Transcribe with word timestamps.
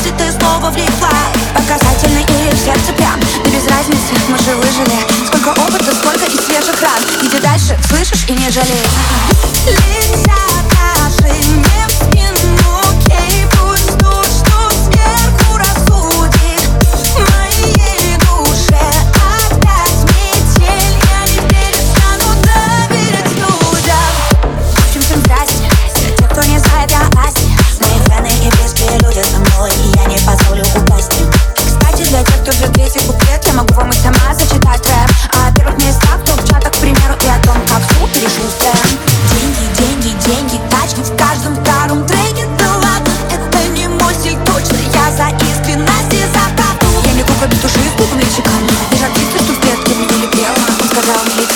если 0.00 0.16
ты 0.16 0.32
снова 0.32 0.70
влекла 0.70 1.10
Показательный 1.54 2.22
или 2.22 2.54
в 2.54 2.58
сердце 2.58 2.92
прям 2.96 3.20
Да 3.44 3.50
без 3.50 3.66
разницы, 3.66 4.14
мы 4.28 4.38
же 4.38 4.56
выжили. 4.56 5.26
Сколько 5.26 5.50
опыта, 5.60 5.94
сколько 5.94 6.24
и 6.24 6.36
свежих 6.36 6.80
ран. 6.80 7.02
Иди 7.22 7.38
дальше, 7.38 7.78
слышишь 7.88 8.24
и 8.28 8.32
не 8.32 8.50
жалей. 8.50 8.86
Летят 9.66 10.49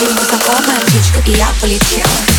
Ты 0.04 0.12
незнакомая 0.12 0.80
птичка, 0.80 1.22
и 1.26 1.30
я 1.30 1.48
полетела. 1.62 2.33